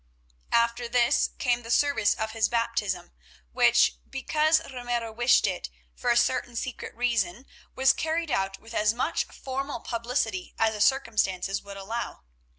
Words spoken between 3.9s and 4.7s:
because